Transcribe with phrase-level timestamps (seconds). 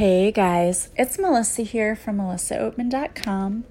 [0.00, 3.64] Hey guys, it's Melissa here from melissaoatman.com.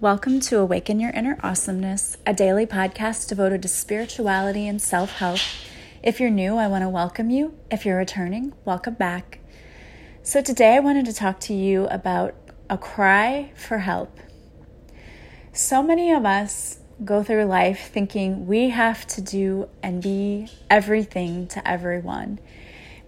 [0.00, 5.40] Welcome to Awaken Your Inner Awesomeness, a daily podcast devoted to spirituality and self help.
[6.02, 7.52] If you're new, I want to welcome you.
[7.70, 9.40] If you're returning, welcome back.
[10.22, 12.34] So, today I wanted to talk to you about
[12.70, 14.20] a cry for help.
[15.52, 21.46] So many of us go through life thinking we have to do and be everything
[21.48, 22.38] to everyone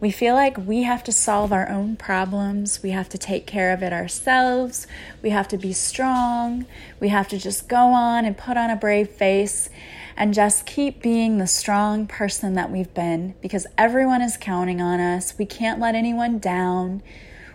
[0.01, 2.82] we feel like we have to solve our own problems.
[2.82, 4.86] We have to take care of it ourselves.
[5.21, 6.64] We have to be strong.
[6.99, 9.68] We have to just go on and put on a brave face
[10.17, 15.00] and just keep being the strong person that we've been because everyone is counting on
[15.00, 15.39] us.
[15.39, 17.03] We can't let anyone down.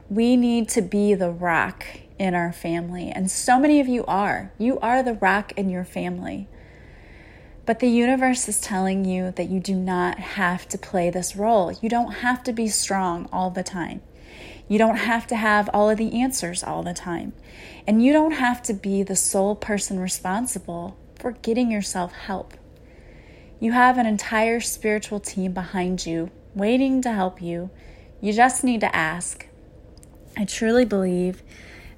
[0.10, 1.84] We need to be the rock
[2.20, 3.10] in our family.
[3.10, 4.52] And so many of you are.
[4.60, 6.48] You are the rock in your family.
[7.66, 11.72] But the universe is telling you that you do not have to play this role.
[11.82, 14.02] You don't have to be strong all the time.
[14.68, 17.34] You don't have to have all of the answers all the time.
[17.88, 22.54] And you don't have to be the sole person responsible for getting yourself help.
[23.60, 27.70] You have an entire spiritual team behind you waiting to help you.
[28.22, 29.48] You just need to ask.
[30.38, 31.42] I truly believe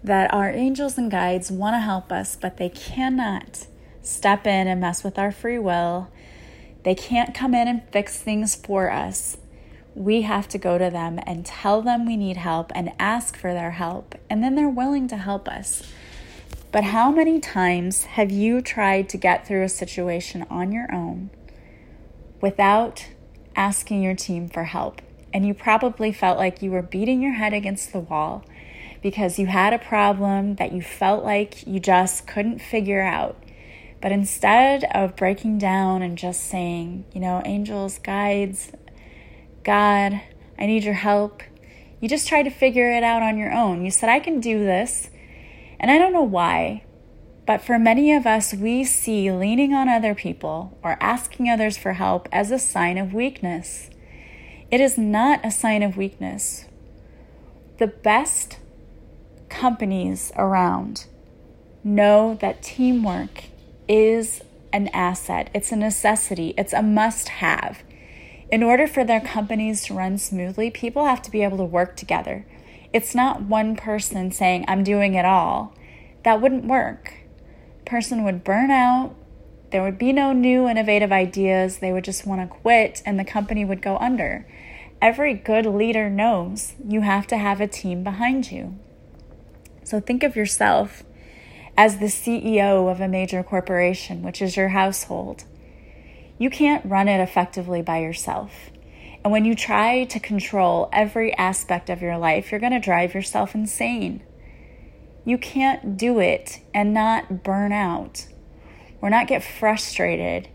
[0.04, 3.68] that our angels and guides want to help us, but they cannot
[4.08, 6.10] step in and mess with our free will.
[6.84, 9.38] They can't come in and fix things for us.
[9.94, 13.54] We have to go to them and tell them we need help and ask for
[13.54, 15.84] their help, and then they're willing to help us.
[16.72, 21.30] But how many times have you tried to get through a situation on your own
[22.42, 23.08] without
[23.56, 25.02] asking your team for help?
[25.34, 28.46] And you probably felt like you were beating your head against the wall
[29.02, 33.36] because you had a problem that you felt like you just couldn't figure out.
[34.02, 38.72] But instead of breaking down and just saying, you know, angels, guides,
[39.64, 40.22] God,
[40.60, 41.42] I need your help,
[42.00, 43.84] you just try to figure it out on your own.
[43.84, 45.10] You said, I can do this.
[45.80, 46.84] And I don't know why,
[47.46, 51.94] but for many of us, we see leaning on other people or asking others for
[51.94, 53.90] help as a sign of weakness.
[54.70, 56.66] It is not a sign of weakness.
[57.78, 58.58] The best
[59.50, 61.06] companies around
[61.84, 63.46] know that teamwork
[63.88, 64.42] is
[64.74, 67.84] an asset, it's a necessity, it's a must have.
[68.52, 71.96] In order for their companies to run smoothly, people have to be able to work
[71.96, 72.46] together.
[72.94, 75.74] It's not one person saying, I'm doing it all.
[76.24, 77.14] That wouldn't work.
[77.86, 79.16] Person would burn out,
[79.72, 83.26] there would be no new innovative ideas, they would just want to quit, and the
[83.26, 84.48] company would go under.
[85.02, 88.78] Every good leader knows you have to have a team behind you.
[89.84, 91.04] So think of yourself
[91.78, 95.44] as the CEO of a major corporation, which is your household.
[96.40, 98.72] You can't run it effectively by yourself.
[99.24, 103.14] And when you try to control every aspect of your life, you're going to drive
[103.14, 104.24] yourself insane.
[105.24, 108.28] You can't do it and not burn out
[109.02, 110.50] or not get frustrated.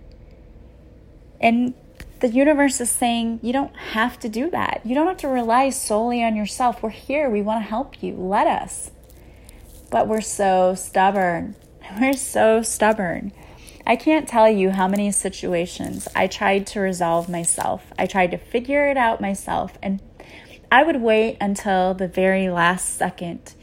[1.41, 1.75] And
[2.21, 4.81] the universe is saying you don't have to do that.
[4.84, 6.83] You don't have to rely solely on yourself.
[6.83, 7.28] We're here.
[7.28, 8.15] We want to help you.
[8.15, 8.91] Let us
[9.92, 11.54] but we're so stubborn.
[12.00, 13.32] We're so stubborn.
[13.86, 17.92] I can't tell you how many situations I tried to resolve myself.
[17.98, 20.00] I tried to figure it out myself, and
[20.70, 23.54] I would wait until the very last second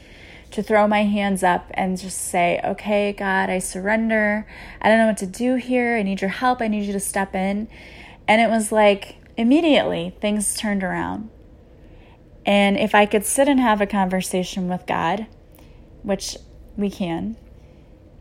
[0.51, 4.45] to throw my hands up and just say, Okay, God, I surrender.
[4.79, 5.97] I don't know what to do here.
[5.97, 6.61] I need your help.
[6.61, 7.67] I need you to step in.
[8.27, 11.31] And it was like immediately things turned around.
[12.45, 15.25] And if I could sit and have a conversation with God,
[16.03, 16.37] which
[16.77, 17.35] we can,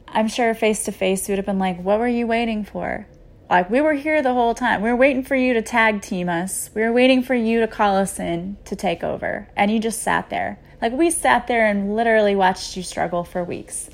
[0.08, 3.06] I'm sure face to face we would have been like, What were you waiting for?
[3.50, 4.82] Like, we were here the whole time.
[4.82, 6.70] We were waiting for you to tag team us.
[6.74, 9.48] We were waiting for you to call us in to take over.
[9.56, 10.60] And you just sat there.
[10.82, 13.88] Like, we sat there and literally watched you struggle for weeks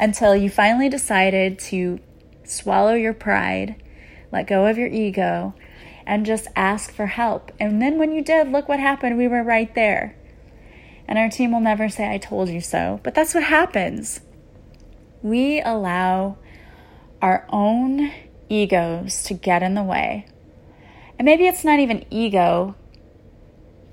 [0.00, 2.00] until you finally decided to
[2.42, 3.80] swallow your pride,
[4.32, 5.54] let go of your ego,
[6.04, 7.52] and just ask for help.
[7.60, 9.16] And then when you did, look what happened.
[9.16, 10.16] We were right there.
[11.08, 13.00] And our team will never say, I told you so.
[13.02, 14.20] But that's what happens.
[15.22, 16.36] We allow
[17.22, 18.12] our own
[18.50, 20.26] egos to get in the way.
[21.18, 22.76] And maybe it's not even ego.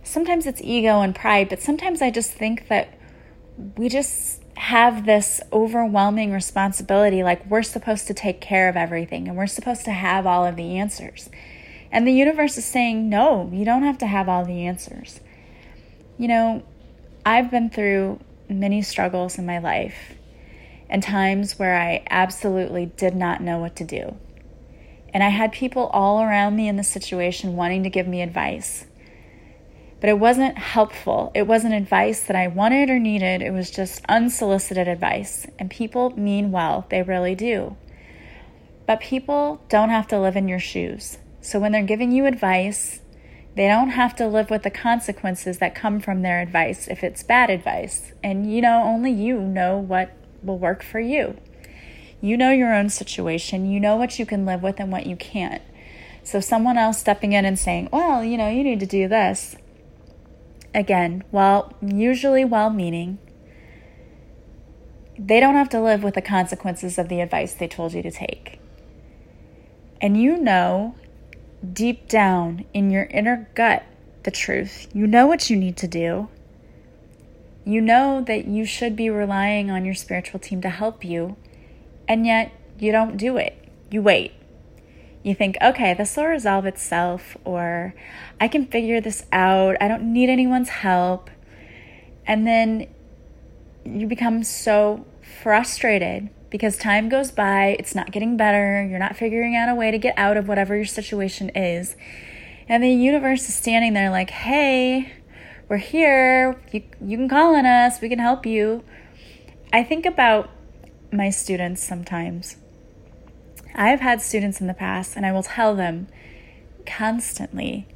[0.04, 3.00] Sometimes it's ego and pride, but sometimes I just think that
[3.78, 9.36] we just have this overwhelming responsibility like we're supposed to take care of everything and
[9.36, 11.30] we're supposed to have all of the answers.
[11.92, 15.20] And the universe is saying, no, you don't have to have all the answers.
[16.18, 16.64] You know,
[17.28, 20.14] I've been through many struggles in my life
[20.88, 24.16] and times where I absolutely did not know what to do.
[25.12, 28.86] And I had people all around me in the situation wanting to give me advice.
[30.06, 31.32] but it wasn't helpful.
[31.34, 33.42] It wasn't advice that I wanted or needed.
[33.42, 35.48] It was just unsolicited advice.
[35.58, 37.76] And people mean well, they really do.
[38.86, 41.18] But people don't have to live in your shoes.
[41.42, 43.00] So when they're giving you advice,
[43.56, 47.24] they don't have to live with the consequences that come from their advice if it's
[47.24, 48.12] bad advice.
[48.22, 50.12] And you know, only you know what
[50.44, 51.38] will work for you.
[52.22, 55.16] You know your own situation, you know what you can live with and what you
[55.16, 55.62] can't.
[56.24, 59.56] So, someone else stepping in and saying, well, you know, you need to do this.
[60.74, 63.20] Again, well, usually well meaning,
[65.18, 68.12] they don't have to live with the consequences of the advice they told you to
[68.12, 68.60] take.
[70.02, 70.96] And you know
[71.74, 73.84] deep down in your inner gut
[74.24, 74.88] the truth.
[74.94, 76.28] You know what you need to do.
[77.64, 81.36] You know that you should be relying on your spiritual team to help you,
[82.08, 83.58] and yet you don't do it.
[83.90, 84.34] You wait.
[85.24, 87.96] You think, okay, this will resolve itself, or
[88.40, 89.78] I can figure this out.
[89.82, 91.32] I don't need anyone's help.
[92.28, 92.88] And then
[93.84, 95.06] you become so
[95.42, 99.92] frustrated because time goes by, it's not getting better, you're not figuring out a way
[99.92, 101.96] to get out of whatever your situation is.
[102.68, 105.12] And the universe is standing there like, hey,
[105.68, 108.84] we're here, you, you can call on us, we can help you.
[109.74, 110.50] I think about
[111.12, 112.58] my students sometimes.
[113.74, 116.08] I've had students in the past, and I will tell them
[116.86, 117.88] constantly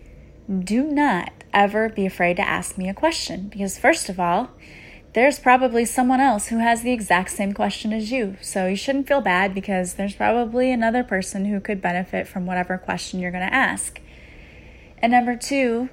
[0.63, 4.49] do not ever be afraid to ask me a question because, first of all,
[5.13, 8.37] there's probably someone else who has the exact same question as you.
[8.41, 12.77] So you shouldn't feel bad because there's probably another person who could benefit from whatever
[12.77, 13.99] question you're going to ask.
[14.99, 15.89] And number two,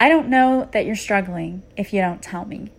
[0.00, 2.72] I don't know that you're struggling if you don't tell me.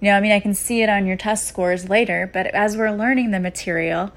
[0.00, 2.76] You know, I mean, I can see it on your test scores later, but as
[2.76, 4.12] we're learning the material,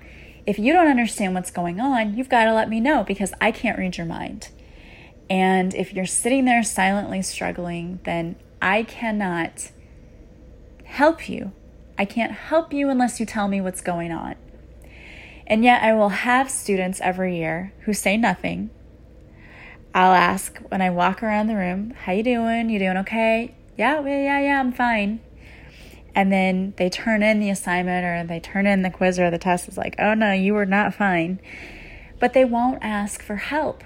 [0.45, 3.51] if you don't understand what's going on, you've got to let me know because I
[3.51, 4.49] can't read your mind.
[5.29, 9.71] And if you're sitting there silently struggling, then I cannot
[10.95, 11.51] help you.
[11.97, 14.35] I can't help you unless you tell me what's going on.
[15.45, 18.69] And yet I will have students every year who say nothing.
[19.93, 22.69] I'll ask when I walk around the room, "How you doing?
[22.69, 25.19] You doing okay?" "Yeah, yeah, yeah, yeah, I'm fine."
[26.15, 29.37] And then they turn in the assignment or they turn in the quiz or the
[29.37, 29.67] test.
[29.67, 31.39] It's like, "Oh no, you were not fine."
[32.19, 33.83] But they won't ask for help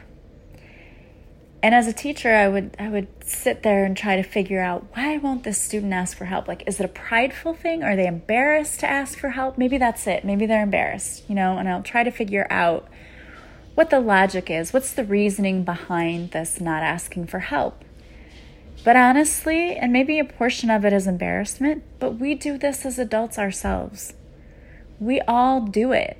[1.61, 4.85] and as a teacher i would i would sit there and try to figure out
[4.93, 6.47] why won't this student ask for help?
[6.47, 7.83] Like is it a prideful thing?
[7.83, 9.57] Are they embarrassed to ask for help?
[9.57, 10.25] Maybe that's it.
[10.25, 11.57] Maybe they're embarrassed you know?
[11.57, 12.87] And i'll try to figure out
[13.75, 14.73] what the logic is.
[14.73, 17.85] What's the reasoning behind this not asking for help?
[18.83, 22.97] But honestly and maybe a portion of it is embarrassment but we do this as
[22.97, 24.13] adults ourselves.
[24.99, 26.17] We all do it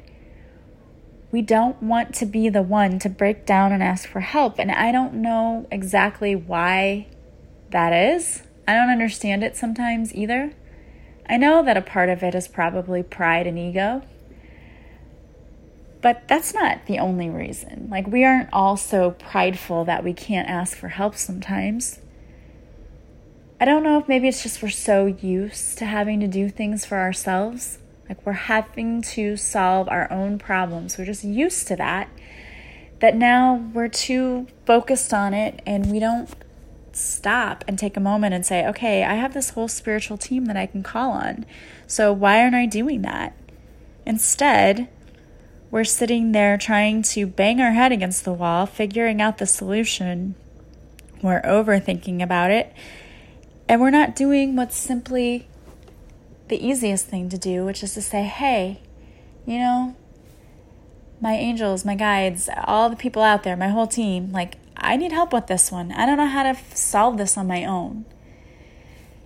[1.32, 4.58] we don't want to be the one to break down and ask for help.
[4.58, 7.08] And I don't know exactly why
[7.70, 8.44] that is.
[8.68, 10.54] I don't understand it sometimes either.
[11.28, 14.02] I know that a part of it is probably pride and ego.
[16.02, 17.90] But that's not the only reason.
[17.92, 22.00] Like, we aren't all so prideful that we can't ask for help sometimes.
[23.60, 26.86] I don't know if maybe it's just we're so used to having to do things
[26.86, 27.79] for ourselves
[28.10, 30.98] like we're having to solve our own problems.
[30.98, 32.10] We're just used to that.
[33.00, 36.28] That now we're too focused on it and we don't
[36.92, 40.58] stop and take a moment and say, okay, I have this whole spiritual team that
[40.58, 41.46] I can call on.
[41.88, 43.38] So why aren't I doing that?
[44.06, 44.90] Instead,
[45.72, 50.36] we're sitting there trying to bang our head against the wall, figuring out the solution.
[51.22, 52.74] We're overthinking about it.
[53.68, 55.48] And we're not doing what's simply
[56.50, 58.82] the easiest thing to do, which is to say, hey,
[59.46, 59.96] you know,
[61.22, 65.12] my angels, my guides, all the people out there, my whole team, like, I need
[65.12, 65.92] help with this one.
[65.92, 68.06] I don't know how to f- solve this on my own.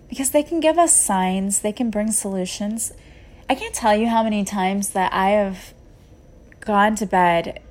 [0.09, 2.93] Because they can give us signs, they can bring solutions.
[3.49, 5.73] I can't tell you how many times that I have
[6.59, 7.61] gone to bed.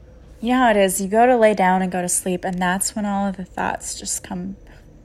[0.40, 2.61] You know how it is, you go to lay down and go to sleep, and
[2.61, 4.56] that's when all of the thoughts just come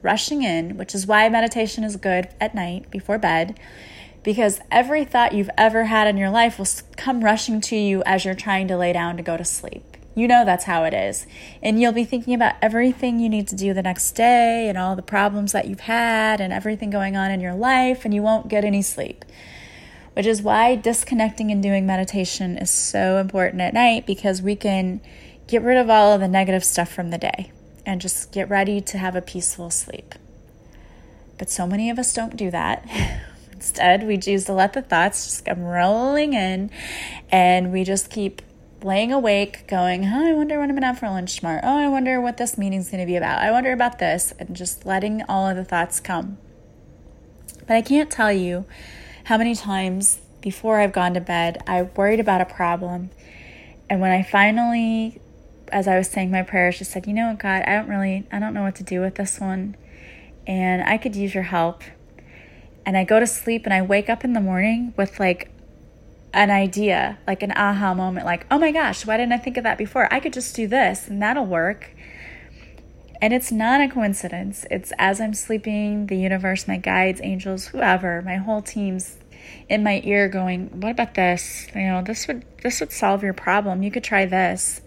[0.02, 3.58] rushing in, which is why meditation is good at night before bed
[4.22, 8.24] because every thought you've ever had in your life will come rushing to you as
[8.24, 9.96] you're trying to lay down to go to sleep.
[10.14, 11.26] You know that's how it is.
[11.62, 14.96] And you'll be thinking about everything you need to do the next day and all
[14.96, 18.48] the problems that you've had and everything going on in your life, and you won't
[18.48, 19.24] get any sleep.
[20.14, 25.00] Which is why disconnecting and doing meditation is so important at night because we can
[25.46, 27.52] get rid of all of the negative stuff from the day
[27.86, 30.16] and just get ready to have a peaceful sleep.
[31.38, 32.84] But so many of us don't do that.
[33.58, 36.70] Instead, we choose to let the thoughts just come rolling in
[37.28, 38.40] and we just keep
[38.84, 41.58] laying awake, going, oh, I wonder what I'm going to have for lunch tomorrow.
[41.64, 43.40] Oh, I wonder what this meeting's going to be about.
[43.40, 46.38] I wonder about this, and just letting all of the thoughts come.
[47.66, 48.64] But I can't tell you
[49.24, 53.10] how many times before I've gone to bed, I worried about a problem.
[53.90, 55.20] And when I finally,
[55.72, 58.24] as I was saying my prayers, just said, you know what, God, I don't really,
[58.30, 59.74] I don't know what to do with this one.
[60.46, 61.82] And I could use your help.
[62.88, 65.50] And I go to sleep and I wake up in the morning with like
[66.32, 69.64] an idea, like an aha moment, like, oh my gosh, why didn't I think of
[69.64, 70.10] that before?
[70.10, 71.90] I could just do this and that'll work.
[73.20, 74.64] And it's not a coincidence.
[74.70, 79.18] It's as I'm sleeping, the universe, my guides, angels, whoever, my whole team's
[79.68, 81.66] in my ear going, "What about this?
[81.74, 83.82] You know, this would this would solve your problem.
[83.82, 84.80] You could try this."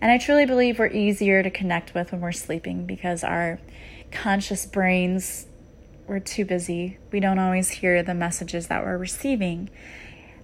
[0.00, 3.58] And I truly believe we're easier to connect with when we're sleeping because our
[4.12, 5.46] conscious brains
[6.06, 6.98] we're too busy.
[7.10, 9.70] We don't always hear the messages that we're receiving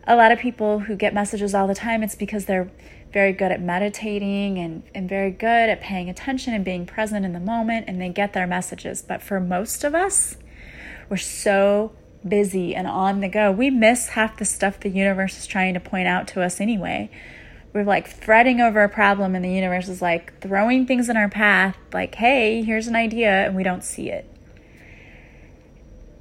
[0.08, 2.70] a lot of people who get messages all the time, it's because they're
[3.12, 7.34] very good at meditating and, and very good at paying attention and being present in
[7.34, 9.02] the moment and they get their messages.
[9.02, 10.36] But for most of us,
[11.10, 11.92] we're so
[12.26, 13.52] busy and on the go.
[13.52, 17.10] We miss half the stuff the universe is trying to point out to us anyway.
[17.74, 21.28] We're like fretting over a problem, and the universe is like throwing things in our
[21.28, 24.37] path, like, hey, here's an idea, and we don't see it.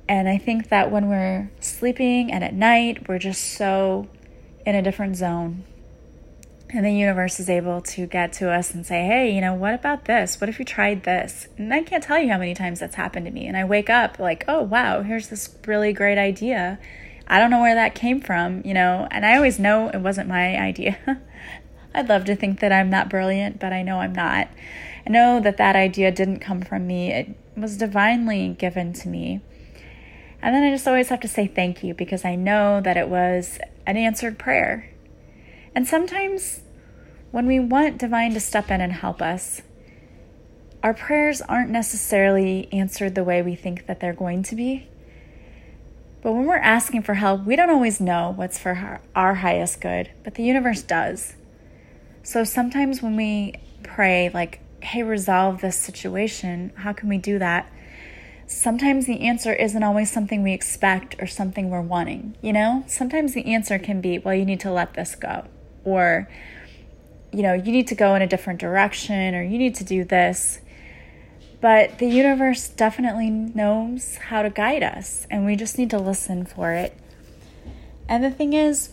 [0.09, 4.07] And I think that when we're sleeping and at night, we're just so
[4.65, 5.63] in a different zone.
[6.69, 9.73] And the universe is able to get to us and say, hey, you know, what
[9.73, 10.39] about this?
[10.39, 11.47] What if you tried this?
[11.57, 13.47] And I can't tell you how many times that's happened to me.
[13.47, 16.77] And I wake up like, oh, wow, here's this really great idea.
[17.25, 20.29] I don't know where that came from, you know, and I always know it wasn't
[20.29, 20.97] my idea.
[21.93, 24.49] I'd love to think that I'm that brilliant, but I know I'm not.
[25.05, 29.41] I know that that idea didn't come from me, it was divinely given to me.
[30.41, 33.09] And then I just always have to say thank you because I know that it
[33.09, 34.91] was an answered prayer.
[35.73, 36.61] And sometimes
[37.31, 39.61] when we want divine to step in and help us,
[40.83, 44.87] our prayers aren't necessarily answered the way we think that they're going to be.
[46.21, 50.11] But when we're asking for help, we don't always know what's for our highest good,
[50.23, 51.35] but the universe does.
[52.23, 57.71] So sometimes when we pray, like, hey, resolve this situation, how can we do that?
[58.47, 62.35] Sometimes the answer isn't always something we expect or something we're wanting.
[62.41, 65.45] You know, sometimes the answer can be, well, you need to let this go,
[65.83, 66.29] or,
[67.31, 70.03] you know, you need to go in a different direction, or you need to do
[70.03, 70.61] this.
[71.59, 76.45] But the universe definitely knows how to guide us, and we just need to listen
[76.45, 76.97] for it.
[78.07, 78.91] And the thing is,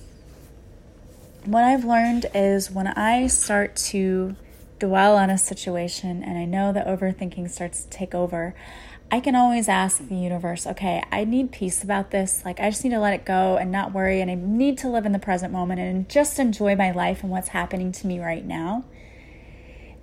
[1.45, 4.35] what I've learned is when I start to
[4.79, 8.55] dwell on a situation and I know that overthinking starts to take over,
[9.11, 12.45] I can always ask the universe, okay, I need peace about this.
[12.45, 14.21] Like, I just need to let it go and not worry.
[14.21, 17.31] And I need to live in the present moment and just enjoy my life and
[17.31, 18.85] what's happening to me right now.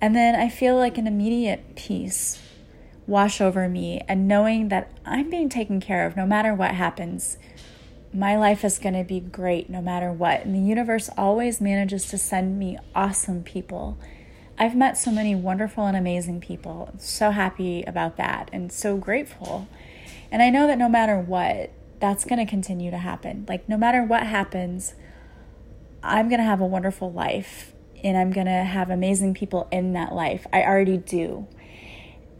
[0.00, 2.40] And then I feel like an immediate peace
[3.06, 7.36] wash over me and knowing that I'm being taken care of no matter what happens.
[8.14, 10.44] My life is going to be great no matter what.
[10.44, 13.98] And the universe always manages to send me awesome people
[14.58, 16.92] I've met so many wonderful and amazing people.
[16.98, 19.66] So happy about that and so grateful.
[20.30, 23.46] And I know that no matter what, that's going to continue to happen.
[23.48, 24.94] Like, no matter what happens,
[26.02, 29.92] I'm going to have a wonderful life and I'm going to have amazing people in
[29.92, 30.46] that life.
[30.52, 31.46] I already do.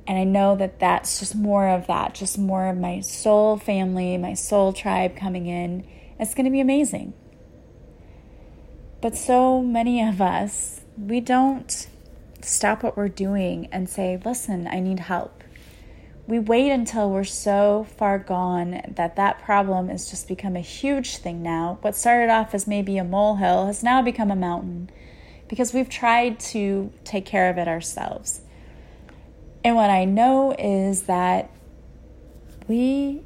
[0.07, 4.19] And I know that that's just more of that, just more of my soul family,
[4.19, 5.87] my soul tribe coming in.
[6.19, 7.15] It's going to be amazing.
[9.01, 11.87] But so many of us, we don't
[12.45, 15.43] stop what we're doing and say, listen, I need help.
[16.27, 21.17] We wait until we're so far gone that that problem has just become a huge
[21.17, 21.79] thing now.
[21.81, 24.91] What started off as maybe a molehill has now become a mountain
[25.49, 28.43] because we've tried to take care of it ourselves.
[29.65, 31.51] And what I know is that
[32.69, 33.23] we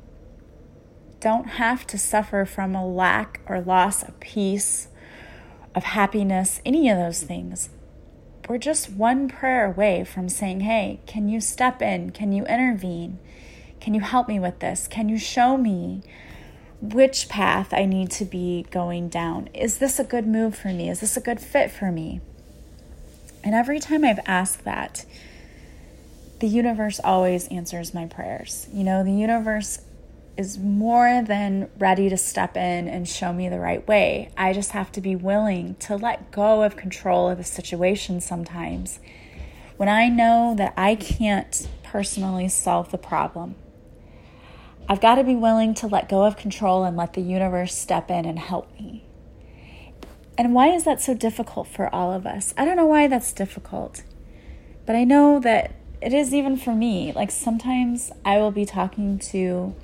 [1.20, 4.88] don't have to suffer from a lack or loss of peace,
[5.74, 7.68] of happiness, any of those things
[8.48, 12.10] we're just one prayer away from saying, Hey, can you step in?
[12.10, 13.18] Can you intervene?
[13.80, 14.86] Can you help me with this?
[14.86, 16.02] Can you show me
[16.80, 19.48] which path I need to be going down?
[19.54, 20.88] Is this a good move for me?
[20.88, 22.20] Is this a good fit for me?
[23.42, 25.04] And every time I've asked that,
[26.40, 28.68] the universe always answers my prayers.
[28.72, 29.80] You know, the universe
[30.36, 34.30] is more than ready to step in and show me the right way.
[34.36, 39.00] I just have to be willing to let go of control of the situation sometimes.
[39.76, 43.54] When I know that I can't personally solve the problem,
[44.88, 48.10] I've got to be willing to let go of control and let the universe step
[48.10, 49.04] in and help me.
[50.38, 52.52] And why is that so difficult for all of us?
[52.58, 54.02] I don't know why that's difficult,
[54.84, 57.12] but I know that it is even for me.
[57.12, 59.74] Like sometimes I will be talking to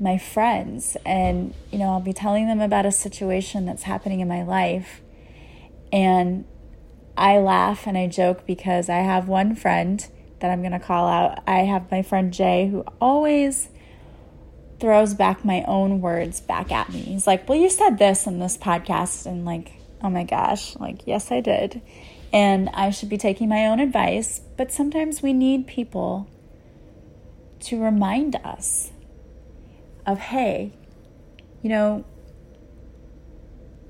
[0.00, 4.28] my friends and, you know, I'll be telling them about a situation that's happening in
[4.28, 5.00] my life.
[5.92, 6.44] And
[7.16, 10.06] I laugh and I joke because I have one friend
[10.40, 11.42] that I'm going to call out.
[11.46, 13.68] I have my friend Jay who always
[14.78, 17.00] throws back my own words back at me.
[17.00, 19.26] He's like, Well, you said this in this podcast.
[19.26, 21.82] And like, oh my gosh, like, yes, I did.
[22.32, 24.40] And I should be taking my own advice.
[24.56, 26.28] But sometimes we need people
[27.60, 28.92] to remind us
[30.08, 30.72] of, hey,
[31.62, 32.04] you know,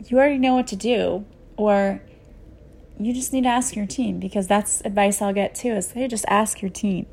[0.07, 1.25] you already know what to do,
[1.57, 2.03] or
[2.99, 6.09] you just need to ask your team because that's advice I'll get too is hey,
[6.09, 7.07] just ask your team.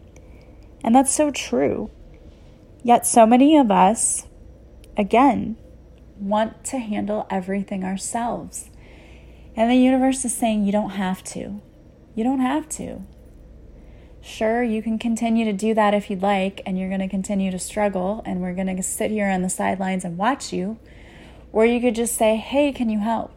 [0.84, 1.92] And that's so true.
[2.84, 4.28] Yet, so many of us,
[4.98, 5.58] again,
[6.20, 8.70] want to handle everything ourselves.
[9.56, 11.62] And the universe is saying you don't have to.
[12.14, 13.02] You don't have to.
[14.28, 17.52] Sure, you can continue to do that if you'd like, and you're going to continue
[17.52, 20.80] to struggle, and we're going to sit here on the sidelines and watch you.
[21.54, 23.32] Or you could just say, hey, can you help?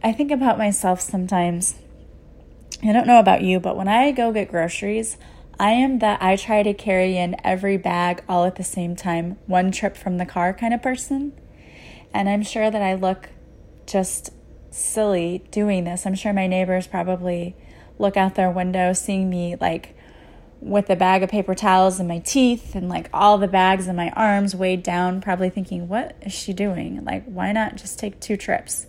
[0.00, 1.74] I think about myself sometimes.
[2.84, 5.16] I don't know about you, but when I go get groceries,
[5.58, 9.38] I am that I try to carry in every bag all at the same time,
[9.46, 11.32] one trip from the car kind of person.
[12.12, 13.30] And I'm sure that I look
[13.86, 14.30] just
[14.70, 16.06] silly doing this.
[16.06, 17.56] I'm sure my neighbors probably
[17.98, 19.96] look out their window seeing me like
[20.60, 23.96] with a bag of paper towels in my teeth and like all the bags in
[23.96, 27.04] my arms weighed down, probably thinking, what is she doing?
[27.04, 28.86] Like, why not just take two trips?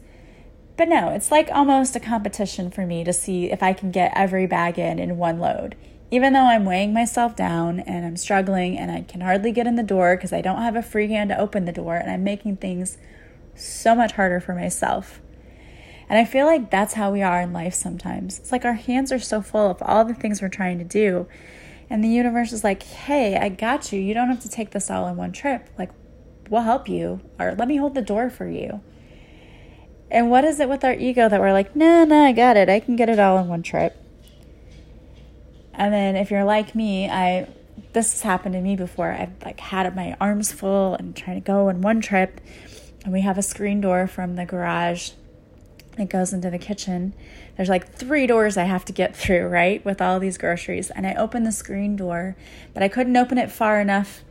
[0.77, 4.13] But no, it's like almost a competition for me to see if I can get
[4.15, 5.75] every bag in in one load
[6.12, 9.75] even though I'm weighing myself down and I'm struggling and I can hardly get in
[9.75, 12.24] the door because I don't have a free hand to open the door and I'm
[12.24, 12.97] making things
[13.55, 15.19] so much harder for myself.
[16.07, 18.39] And I feel like that's how we are in life sometimes.
[18.39, 21.27] It's like our hands are so full of all the things we're trying to do.
[21.89, 24.00] And the universe is like, hey, I got you.
[24.00, 25.69] You don't have to take this all in one trip.
[25.77, 25.91] Like,
[26.50, 28.81] we'll help you, or let me hold the door for you.
[30.12, 32.32] And what is it with our ego that we're like, no, nah, no, nah, I
[32.32, 32.69] got it.
[32.69, 33.95] I can get it all in one trip.
[35.73, 37.47] And then if you're like me, I
[37.93, 39.12] this has happened to me before.
[39.12, 42.39] I've like had my arms full and trying to go in one trip,
[43.03, 45.12] and we have a screen door from the garage
[45.97, 47.13] that goes into the kitchen.
[47.55, 50.91] There's like three doors I have to get through, right, with all these groceries.
[50.91, 52.36] And I open the screen door,
[52.73, 54.23] but I couldn't open it far enough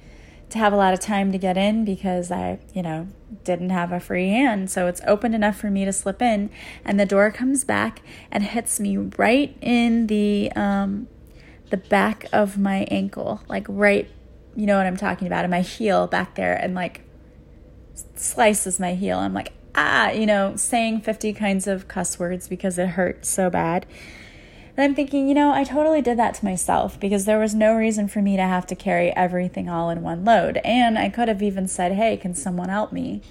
[0.51, 3.09] to have a lot of time to get in because I, you know,
[3.45, 4.71] didn't have a free hand.
[4.71, 6.51] So it's open enough for me to slip in,
[6.85, 11.09] and the door comes back and hits me right in the um,
[11.71, 14.09] the back of my ankle, like right,
[14.55, 17.03] you know what I'm talking about, in my heel back there, and like
[18.15, 19.19] slices my heel.
[19.19, 23.51] I'm like, ah, you know, saying 50 kinds of cuss words because it hurt so
[23.51, 23.87] bad.
[24.77, 27.75] And I'm thinking, you know, I totally did that to myself because there was no
[27.75, 30.59] reason for me to have to carry everything all in one load.
[30.65, 33.23] And I could have even said, hey, can someone help me?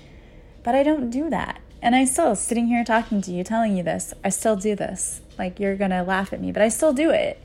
[0.63, 1.59] But I don't do that.
[1.81, 5.19] And I still, sitting here talking to you, telling you this, I still do this.
[5.37, 7.41] Like, you're going to laugh at me, but I still do it.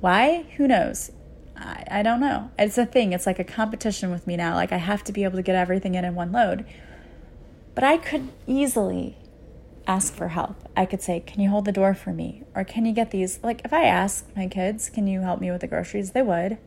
[0.00, 0.44] Why?
[0.56, 1.10] Who knows?
[1.56, 2.50] I, I don't know.
[2.58, 3.12] It's a thing.
[3.12, 4.54] It's like a competition with me now.
[4.54, 6.64] Like I have to be able to get everything in in one load.
[7.74, 9.16] But I could easily
[9.86, 10.56] ask for help.
[10.76, 12.44] I could say, Can you hold the door for me?
[12.54, 13.40] Or can you get these?
[13.42, 16.12] Like, if I ask my kids, Can you help me with the groceries?
[16.12, 16.58] They would.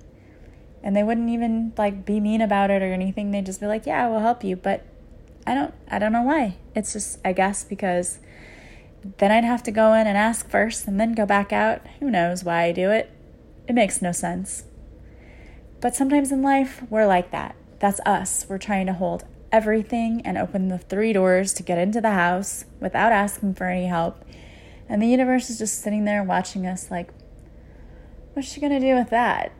[0.84, 3.32] And they wouldn't even like be mean about it or anything.
[3.32, 4.56] They'd just be like, Yeah, we'll help you.
[4.56, 4.86] But
[5.48, 6.58] I don't, I don't know why.
[6.76, 8.20] It's just, I guess, because
[9.18, 11.82] then I'd have to go in and ask first and then go back out.
[12.00, 13.12] Who knows why I do it?
[13.68, 14.64] It makes no sense.
[15.82, 17.56] But sometimes in life, we're like that.
[17.80, 18.46] That's us.
[18.50, 19.24] We're trying to hold
[19.56, 23.86] everything and open the three doors to get into the house without asking for any
[23.86, 24.26] help.
[24.90, 27.10] And the universe is just sitting there watching us like,
[28.34, 29.54] what's she to do with that?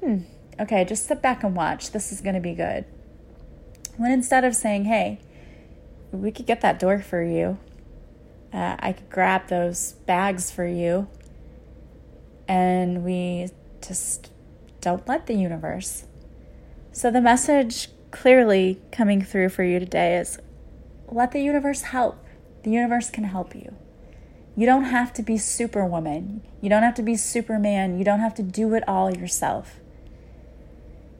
[0.00, 0.18] Hmm,
[0.60, 1.92] okay, just sit back and watch.
[1.92, 2.84] This is to be good.
[3.96, 5.18] When instead of saying, hey,
[6.12, 7.58] we could get that door for you,
[8.52, 11.08] uh, I could grab those bags for you,
[12.46, 13.48] and we
[13.80, 14.30] just
[14.80, 16.04] don't let the universe.
[16.92, 20.38] So, the message clearly coming through for you today is
[21.08, 22.24] let the universe help.
[22.62, 23.74] The universe can help you.
[24.56, 26.42] You don't have to be superwoman.
[26.60, 27.98] You don't have to be superman.
[27.98, 29.80] You don't have to do it all yourself.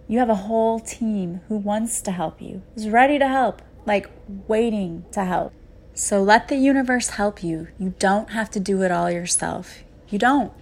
[0.08, 4.10] You have a whole team who wants to help you, who's ready to help, like
[4.48, 5.52] waiting to help.
[5.94, 7.68] So let the universe help you.
[7.78, 9.82] You don't have to do it all yourself.
[10.08, 10.52] You don't.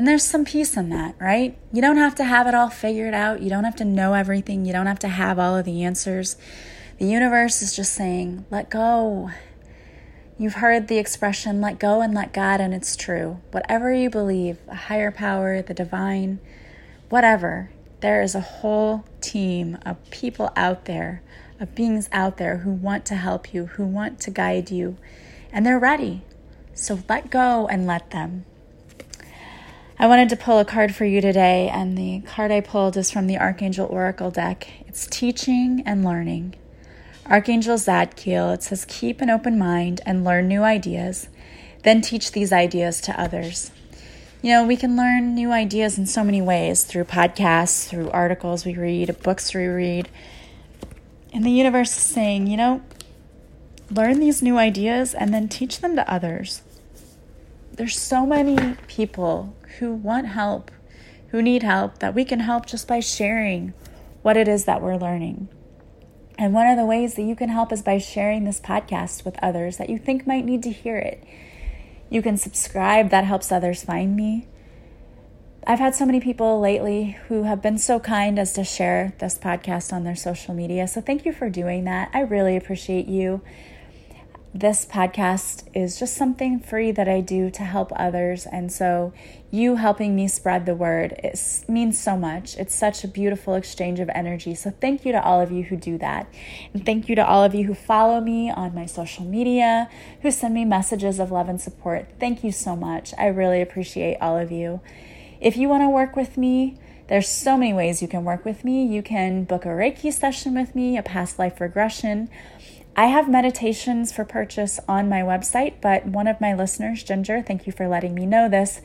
[0.00, 1.58] And there's some peace in that, right?
[1.74, 3.42] You don't have to have it all figured out.
[3.42, 4.64] You don't have to know everything.
[4.64, 6.38] You don't have to have all of the answers.
[6.96, 9.30] The universe is just saying, let go.
[10.38, 13.42] You've heard the expression, let go and let God, and it's true.
[13.50, 16.40] Whatever you believe, a higher power, the divine,
[17.10, 21.22] whatever, there is a whole team of people out there,
[21.60, 24.96] of beings out there who want to help you, who want to guide you,
[25.52, 26.22] and they're ready.
[26.72, 28.46] So let go and let them.
[30.00, 33.10] I wanted to pull a card for you today, and the card I pulled is
[33.10, 34.66] from the Archangel Oracle deck.
[34.88, 36.54] It's teaching and learning.
[37.26, 41.28] Archangel Zadkiel, it says, keep an open mind and learn new ideas,
[41.82, 43.72] then teach these ideas to others.
[44.40, 48.64] You know, we can learn new ideas in so many ways through podcasts, through articles
[48.64, 50.08] we read, books we read.
[51.34, 52.80] And the universe is saying, you know,
[53.90, 56.62] learn these new ideas and then teach them to others.
[57.80, 60.70] There's so many people who want help,
[61.28, 63.72] who need help, that we can help just by sharing
[64.20, 65.48] what it is that we're learning.
[66.36, 69.42] And one of the ways that you can help is by sharing this podcast with
[69.42, 71.24] others that you think might need to hear it.
[72.10, 74.46] You can subscribe, that helps others find me.
[75.66, 79.38] I've had so many people lately who have been so kind as to share this
[79.38, 80.86] podcast on their social media.
[80.86, 82.10] So thank you for doing that.
[82.12, 83.40] I really appreciate you
[84.52, 88.46] this podcast is just something free that I do to help others.
[88.46, 89.12] And so,
[89.52, 92.56] you helping me spread the word it means so much.
[92.56, 94.56] It's such a beautiful exchange of energy.
[94.56, 96.26] So, thank you to all of you who do that.
[96.74, 99.88] And thank you to all of you who follow me on my social media,
[100.22, 102.08] who send me messages of love and support.
[102.18, 103.14] Thank you so much.
[103.16, 104.80] I really appreciate all of you.
[105.40, 108.64] If you want to work with me, there's so many ways you can work with
[108.64, 108.84] me.
[108.84, 112.28] You can book a Reiki session with me, a past life regression
[112.96, 117.66] I have meditations for purchase on my website, but one of my listeners, Ginger, thank
[117.66, 118.80] you for letting me know this,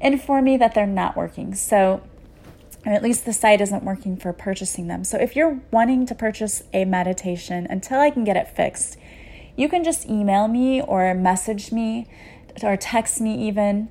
[0.00, 1.54] informed me that they're not working.
[1.54, 2.02] So,
[2.86, 5.04] or at least the site isn't working for purchasing them.
[5.04, 8.96] So, if you're wanting to purchase a meditation until I can get it fixed,
[9.56, 12.08] you can just email me or message me
[12.62, 13.90] or text me even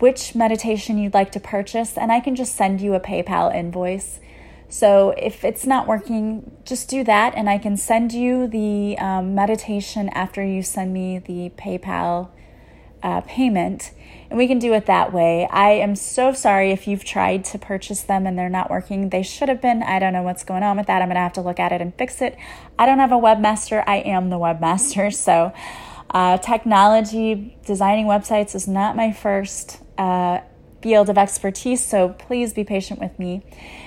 [0.00, 4.18] which meditation you'd like to purchase, and I can just send you a PayPal invoice.
[4.72, 9.34] So if it's not working, just do that, and I can send you the um,
[9.34, 12.30] meditation after you send me the PayPal
[13.02, 13.92] uh, payment,
[14.30, 15.46] and we can do it that way.
[15.50, 19.10] I am so sorry if you've tried to purchase them and they're not working.
[19.10, 19.82] They should have been.
[19.82, 21.02] I don't know what's going on with that.
[21.02, 22.38] I'm to have to look at it and fix it.
[22.78, 25.14] I don't have a webmaster, I am the webmaster.
[25.22, 25.52] So,
[26.08, 29.82] uh, technology, designing websites is not my first.
[29.98, 30.40] Uh,
[30.82, 33.42] field of expertise, so please be patient with me.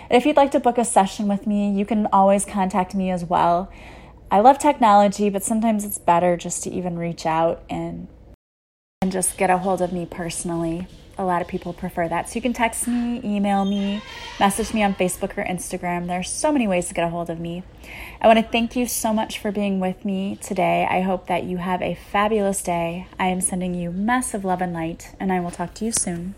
[0.10, 3.26] If you'd like to book a session with me, you can always contact me as
[3.26, 3.72] well.
[4.32, 8.08] I love technology, but sometimes it's better just to even reach out and
[9.02, 10.88] and just get a hold of me personally.
[11.20, 12.28] A lot of people prefer that.
[12.28, 14.02] So you can text me, email me,
[14.40, 16.08] message me on Facebook or Instagram.
[16.08, 17.62] There are so many ways to get a hold of me.
[18.20, 20.88] I want to thank you so much for being with me today.
[20.90, 23.08] I hope that you have a fabulous day.
[23.20, 26.34] I am sending you massive love and light, and I will talk to you soon.